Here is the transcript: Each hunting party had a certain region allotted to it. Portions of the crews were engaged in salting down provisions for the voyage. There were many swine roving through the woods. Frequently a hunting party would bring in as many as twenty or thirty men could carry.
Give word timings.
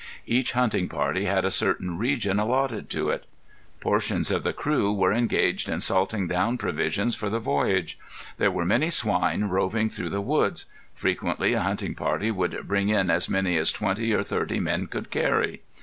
Each 0.25 0.53
hunting 0.53 0.89
party 0.89 1.25
had 1.25 1.45
a 1.45 1.51
certain 1.51 1.95
region 1.95 2.39
allotted 2.39 2.89
to 2.89 3.11
it. 3.11 3.27
Portions 3.81 4.31
of 4.31 4.41
the 4.41 4.51
crews 4.51 4.97
were 4.97 5.13
engaged 5.13 5.69
in 5.69 5.79
salting 5.79 6.27
down 6.27 6.57
provisions 6.57 7.13
for 7.13 7.29
the 7.29 7.37
voyage. 7.37 7.99
There 8.39 8.49
were 8.49 8.65
many 8.65 8.89
swine 8.89 9.43
roving 9.43 9.91
through 9.91 10.09
the 10.09 10.19
woods. 10.19 10.65
Frequently 10.95 11.53
a 11.53 11.61
hunting 11.61 11.93
party 11.93 12.31
would 12.31 12.67
bring 12.67 12.89
in 12.89 13.11
as 13.11 13.29
many 13.29 13.55
as 13.57 13.71
twenty 13.71 14.11
or 14.11 14.23
thirty 14.23 14.59
men 14.59 14.87
could 14.87 15.11
carry. 15.11 15.61